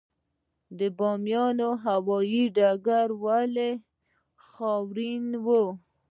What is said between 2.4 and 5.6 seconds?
ډګر ولې خاورین و؟